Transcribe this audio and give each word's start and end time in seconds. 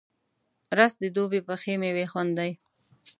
رس 0.77 0.93
د 1.01 1.05
دوبی 1.15 1.41
پخې 1.47 1.73
میوې 1.81 2.05
خوند 2.11 2.31
دی 2.39 2.51